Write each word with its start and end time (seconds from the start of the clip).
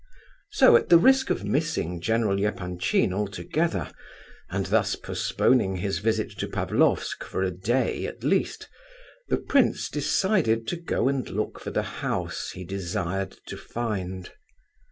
So 0.51 0.75
at 0.77 0.89
the 0.89 0.97
risk 0.97 1.29
of 1.29 1.43
missing 1.45 2.01
General 2.01 2.43
Epanchin 2.43 3.13
altogether, 3.13 3.91
and 4.49 4.65
thus 4.65 4.95
postponing 4.95 5.75
his 5.75 5.99
visit 5.99 6.31
to 6.39 6.47
Pavlofsk 6.47 7.23
for 7.23 7.43
a 7.43 7.51
day, 7.51 8.07
at 8.07 8.23
least, 8.23 8.67
the 9.27 9.37
prince 9.37 9.89
decided 9.89 10.67
to 10.69 10.75
go 10.75 11.07
and 11.07 11.29
look 11.29 11.59
for 11.59 11.69
the 11.69 11.83
house 12.01 12.49
he 12.55 12.63
desired 12.63 13.37
to 13.45 13.55
find. 13.57 14.31